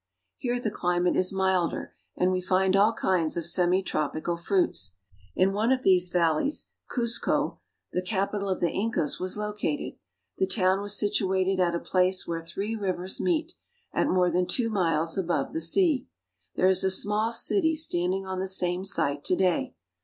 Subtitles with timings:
[0.39, 4.95] Here the cHmate is milder, and we find all kinds of semi tropical fruits.
[5.35, 7.57] In one of these valleys Cuzco (koos'k5),
[7.93, 9.99] the capital of the In cas, was located.
[10.39, 13.53] The town was situated at a place where three rivers meet,
[13.93, 16.07] at more than two miles above the sea.
[16.55, 19.75] There is a small city standing on the same site to day.